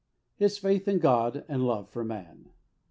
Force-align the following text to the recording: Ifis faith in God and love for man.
Ifis 0.39 0.59
faith 0.59 0.87
in 0.87 0.97
God 0.97 1.45
and 1.47 1.63
love 1.63 1.87
for 1.87 2.03
man. 2.03 2.49